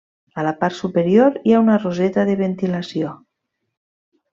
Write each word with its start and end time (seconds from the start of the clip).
A 0.43 0.45
la 0.47 0.53
part 0.63 0.75
superior 0.77 1.37
hi 1.49 1.53
ha 1.53 1.61
una 1.67 1.77
roseta 1.85 2.27
de 2.31 2.39
ventilació. 2.43 3.17